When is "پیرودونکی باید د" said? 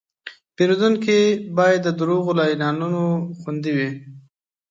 0.55-1.89